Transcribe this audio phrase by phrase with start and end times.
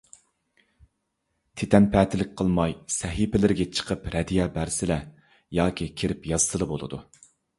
[1.61, 4.99] تىتەنپەتىلىك قىلماي، سەھىپىلىرىگە چىقىپ رەددىيە بەرسىلە،
[5.59, 7.03] ياكى كىرىپ يازسىلا بولىدۇ.